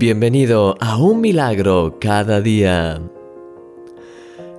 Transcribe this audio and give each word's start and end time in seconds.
Bienvenido 0.00 0.78
a 0.80 0.96
un 0.96 1.20
milagro 1.20 1.98
cada 2.00 2.40
día. 2.40 3.02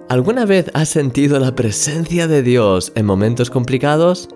¿Alguna 0.08 0.46
vez 0.46 0.70
has 0.76 0.90
sentido 0.90 1.40
la 1.40 1.56
presencia 1.56 2.28
de 2.28 2.44
Dios 2.44 2.92
en 2.94 3.08
momentos 3.08 3.50
complicados? 3.50 4.30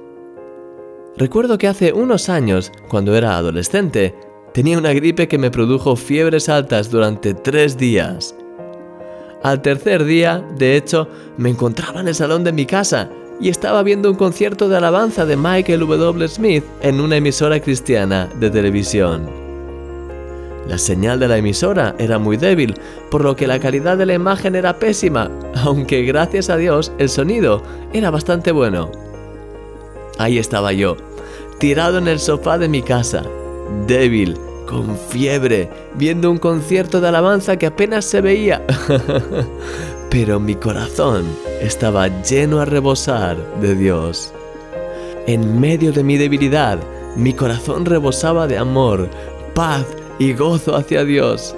Recuerdo 1.16 1.60
que 1.60 1.68
hace 1.68 1.94
unos 1.94 2.28
años, 2.28 2.72
cuando 2.90 3.16
era 3.16 3.38
adolescente, 3.38 4.16
tenía 4.52 4.80
una 4.80 4.94
gripe 4.94 5.28
que 5.28 5.38
me 5.38 5.52
produjo 5.52 5.96
fiebres 5.96 6.50
altas 6.50 6.90
durante 6.90 7.36
tres 7.36 7.78
días. 7.78 8.36
Al 9.44 9.62
tercer 9.62 10.06
día, 10.06 10.44
de 10.58 10.76
hecho, 10.76 11.08
me 11.38 11.52
encontraba 11.52 12.02
en 12.02 12.08
el 12.08 12.16
salón 12.16 12.44
de 12.44 12.52
mi 12.52 12.66
casa 12.66 13.12
y 13.40 13.50
estaba 13.50 13.84
viendo 13.84 14.10
un 14.10 14.18
concierto 14.18 14.68
de 14.70 14.78
alabanza 14.78 15.24
de 15.24 15.38
Michael 15.38 15.82
W. 15.82 16.28
Smith 16.28 16.64
en 16.82 17.00
una 17.00 17.18
emisora 17.18 17.60
cristiana 17.60 18.28
de 18.40 18.50
televisión. 18.50 19.45
La 20.68 20.78
señal 20.80 21.20
de 21.20 21.28
la 21.28 21.38
emisora 21.38 21.96
era 22.00 22.18
muy 22.18 22.38
débil, 22.38 22.74
por 23.12 23.24
lo 23.24 23.36
que 23.36 23.48
la 23.48 23.60
calidad 23.60 23.98
de 23.98 24.06
la 24.06 24.16
imagen 24.16 24.56
era 24.56 24.80
pésima, 24.80 25.30
aunque 25.64 26.04
gracias 26.04 26.50
a 26.50 26.58
Dios 26.58 26.92
el 26.98 27.10
sonido 27.10 27.62
era 27.94 28.10
bastante 28.10 28.52
bueno. 28.52 28.92
Ahí 30.18 30.40
estaba 30.40 30.74
yo, 30.74 30.98
tirado 31.60 32.00
en 32.00 32.08
el 32.08 32.20
sofá 32.20 32.58
de 32.58 32.68
mi 32.68 32.82
casa, 32.82 33.24
débil, 33.86 34.38
con 34.68 34.98
fiebre, 34.98 35.70
viendo 35.94 36.32
un 36.32 36.40
concierto 36.40 37.00
de 37.00 37.10
alabanza 37.10 37.58
que 37.58 37.68
apenas 37.68 38.06
se 38.06 38.22
veía. 38.22 38.66
Pero 40.10 40.40
mi 40.40 40.56
corazón 40.56 41.26
estaba 41.62 42.08
lleno 42.24 42.60
a 42.60 42.66
rebosar 42.66 43.38
de 43.60 43.76
Dios. 43.76 44.34
En 45.28 45.60
medio 45.60 45.92
de 45.92 46.04
mi 46.04 46.18
debilidad, 46.18 46.80
mi 47.16 47.34
corazón 47.34 47.86
rebosaba 47.86 48.48
de 48.48 48.58
amor, 48.58 49.10
paz 49.54 49.86
y 50.20 50.34
gozo 50.34 50.76
hacia 50.76 51.04
Dios. 51.04 51.56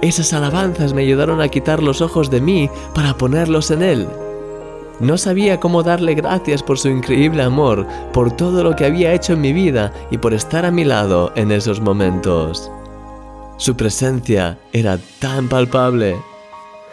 Esas 0.00 0.32
alabanzas 0.32 0.94
me 0.94 1.02
ayudaron 1.02 1.40
a 1.40 1.48
quitar 1.48 1.82
los 1.82 2.00
ojos 2.00 2.30
de 2.30 2.40
mí 2.40 2.70
para 2.94 3.16
ponerlos 3.16 3.70
en 3.70 3.82
Él. 3.82 4.08
No 5.00 5.16
sabía 5.16 5.60
cómo 5.60 5.82
darle 5.82 6.14
gracias 6.14 6.62
por 6.62 6.78
su 6.78 6.88
increíble 6.88 7.42
amor, 7.42 7.86
por 8.12 8.32
todo 8.32 8.64
lo 8.64 8.74
que 8.74 8.84
había 8.84 9.12
hecho 9.12 9.32
en 9.32 9.40
mi 9.40 9.52
vida 9.52 9.92
y 10.10 10.18
por 10.18 10.34
estar 10.34 10.64
a 10.64 10.70
mi 10.70 10.84
lado 10.84 11.32
en 11.36 11.52
esos 11.52 11.80
momentos. 11.80 12.70
Su 13.58 13.76
presencia 13.76 14.58
era 14.72 14.98
tan 15.20 15.48
palpable. 15.48 16.16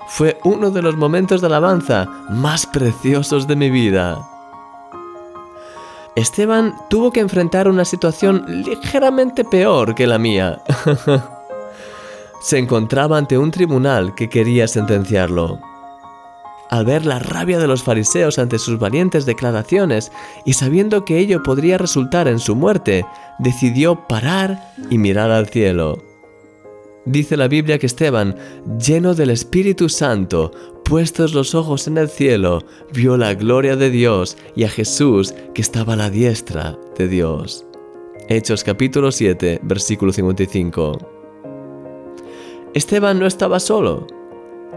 Fue 0.08 0.38
uno 0.44 0.72
de 0.72 0.82
los 0.82 0.96
momentos 0.96 1.42
de 1.42 1.48
alabanza 1.48 2.08
más 2.30 2.66
preciosos 2.66 3.48
de 3.48 3.56
mi 3.56 3.70
vida. 3.70 4.35
Esteban 6.16 6.76
tuvo 6.90 7.12
que 7.12 7.20
enfrentar 7.20 7.68
una 7.68 7.84
situación 7.84 8.46
ligeramente 8.48 9.44
peor 9.44 9.96
que 9.96 10.08
la 10.08 10.18
mía. 10.18 10.62
Se 12.42 12.58
encontraba 12.58 13.18
ante 13.18 13.38
un 13.38 13.52
tribunal 13.52 14.16
que 14.16 14.30
quería 14.30 14.68
sentenciarlo. 14.68 15.60
Al 16.70 16.86
ver 16.86 17.06
la 17.06 17.20
rabia 17.20 17.60
de 17.60 17.68
los 17.68 17.84
fariseos 17.84 18.40
ante 18.40 18.60
sus 18.60 18.80
valientes 18.80 19.26
declaraciones 19.26 20.12
y 20.46 20.54
sabiendo 20.54 21.04
que 21.04 21.20
ello 21.20 21.44
podría 21.44 21.78
resultar 21.78 22.28
en 22.30 22.40
su 22.40 22.56
muerte, 22.56 23.06
decidió 23.40 24.08
parar 24.08 24.74
y 24.90 24.98
mirar 24.98 25.32
al 25.32 25.48
cielo. 25.48 26.02
Dice 27.06 27.38
la 27.38 27.48
Biblia 27.48 27.78
que 27.78 27.86
Esteban, 27.86 28.36
lleno 28.80 29.14
del 29.14 29.30
Espíritu 29.30 29.90
Santo, 29.90 30.52
puestos 30.86 31.34
los 31.34 31.56
ojos 31.56 31.88
en 31.88 31.98
el 31.98 32.08
cielo, 32.08 32.64
vio 32.94 33.18
la 33.18 33.34
gloria 33.34 33.76
de 33.76 33.90
Dios 33.90 34.38
y 34.56 34.64
a 34.64 34.70
Jesús 34.70 35.34
que 35.54 35.62
estaba 35.62 35.94
a 35.94 35.96
la 35.98 36.10
diestra 36.10 36.78
de 36.98 37.08
Dios. 37.08 37.66
Hechos 38.30 38.64
capítulo 38.64 39.12
7, 39.12 39.60
versículo 39.64 40.14
55. 40.14 41.00
Esteban 42.76 43.20
no 43.20 43.26
estaba 43.26 43.60
solo. 43.60 44.06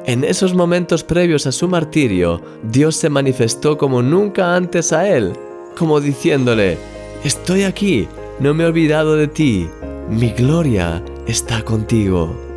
En 0.07 0.25
esos 0.25 0.55
momentos 0.55 1.05
previos 1.05 1.47
a 1.47 1.53
su 1.53 1.69
martirio, 1.69 2.41
Dios 2.63 2.97
se 2.97 3.11
manifestó 3.11 3.77
como 3.77 4.03
nunca 4.03 4.57
antes 4.57 4.93
a 4.93 5.09
él, 5.09 5.35
como 5.77 6.01
diciéndole, 6.01 6.79
Estoy 7.23 7.65
aquí, 7.65 8.09
no 8.41 8.55
me 8.55 8.65
he 8.65 8.67
olvidado 8.67 9.15
de 9.17 9.29
ti, 9.29 9.69
mi 10.09 10.31
gloria 10.31 11.05
está 11.27 11.63
contigo. 11.63 12.48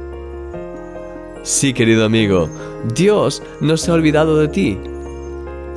Sí, 1.43 1.73
querido 1.73 2.05
amigo, 2.05 2.49
Dios 2.93 3.41
no 3.61 3.75
se 3.75 3.89
ha 3.89 3.95
olvidado 3.95 4.37
de 4.37 4.47
ti. 4.47 4.77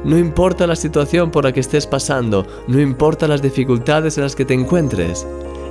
No 0.05 0.19
importa 0.19 0.67
la 0.67 0.77
situación 0.77 1.31
por 1.31 1.45
la 1.45 1.53
que 1.53 1.61
estés 1.61 1.87
pasando, 1.87 2.47
no 2.67 2.79
importa 2.81 3.27
las 3.27 3.41
dificultades 3.41 4.19
en 4.19 4.25
las 4.25 4.37
que 4.37 4.45
te 4.45 4.53
encuentres, 4.53 5.27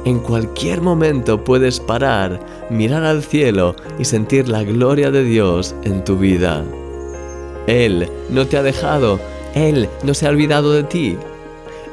en 0.05 0.19
cualquier 0.19 0.81
momento 0.81 1.43
puedes 1.43 1.79
parar, 1.79 2.39
mirar 2.71 3.03
al 3.03 3.21
cielo 3.21 3.75
y 3.99 4.05
sentir 4.05 4.49
la 4.49 4.63
gloria 4.63 5.11
de 5.11 5.23
Dios 5.23 5.75
en 5.83 6.03
tu 6.03 6.17
vida. 6.17 6.63
Él 7.67 8.09
no 8.29 8.47
te 8.47 8.57
ha 8.57 8.63
dejado, 8.63 9.19
Él 9.53 9.87
no 10.03 10.15
se 10.15 10.25
ha 10.25 10.31
olvidado 10.31 10.73
de 10.73 10.83
ti. 10.83 11.17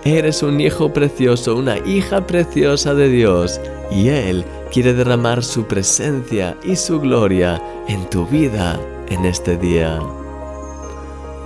Eres 0.05 0.43
un 0.43 0.61
hijo 0.61 0.93
precioso, 0.93 1.55
una 1.55 1.79
hija 1.87 2.27
preciosa 2.27 2.95
de 2.95 3.11
Dios 3.11 3.61
y 3.91 4.09
Él 4.09 4.45
quiere 4.71 4.95
derramar 4.95 5.43
su 5.43 5.67
presencia 5.67 6.57
y 6.63 6.77
su 6.77 7.01
gloria 7.01 7.61
en 7.89 8.09
tu 8.09 8.27
vida 8.27 8.79
en 9.09 9.25
este 9.25 9.57
día. 9.57 9.99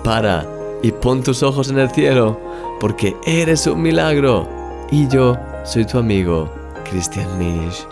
Para 0.03 0.47
y 0.83 0.93
pon 0.93 1.23
tus 1.23 1.43
ojos 1.43 1.71
en 1.71 1.79
el 1.79 1.91
cielo, 1.91 2.39
porque 2.81 3.17
eres 3.27 3.67
un 3.67 3.81
milagro 3.81 4.47
y 4.91 5.09
yo 5.09 5.37
soy 5.65 5.87
tu 5.87 5.99
amigo, 5.99 6.53
Christian 6.91 7.39
Misch. 7.39 7.87